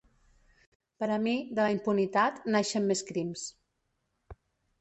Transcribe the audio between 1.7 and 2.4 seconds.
impunitat,